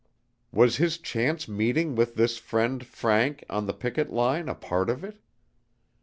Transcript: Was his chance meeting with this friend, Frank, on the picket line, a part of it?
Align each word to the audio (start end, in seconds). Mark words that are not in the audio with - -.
Was 0.51 0.77
his 0.77 0.97
chance 0.97 1.47
meeting 1.47 1.93
with 1.93 2.15
this 2.15 2.39
friend, 2.39 2.83
Frank, 2.83 3.43
on 3.51 3.67
the 3.67 3.71
picket 3.73 4.09
line, 4.11 4.49
a 4.49 4.55
part 4.55 4.89
of 4.89 5.03
it? 5.03 5.19